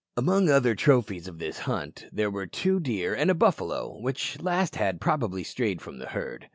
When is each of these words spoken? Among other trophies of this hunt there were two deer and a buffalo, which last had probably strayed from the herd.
Among 0.17 0.49
other 0.49 0.73
trophies 0.73 1.27
of 1.27 1.37
this 1.37 1.59
hunt 1.59 2.07
there 2.11 2.31
were 2.31 2.47
two 2.47 2.79
deer 2.79 3.13
and 3.13 3.29
a 3.29 3.35
buffalo, 3.35 3.99
which 4.01 4.41
last 4.41 4.75
had 4.77 4.99
probably 4.99 5.43
strayed 5.43 5.79
from 5.79 5.99
the 5.99 6.07
herd. 6.07 6.49